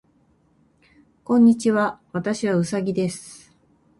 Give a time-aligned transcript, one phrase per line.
[1.23, 1.99] こんにちは。
[2.11, 3.53] 私はうさぎです。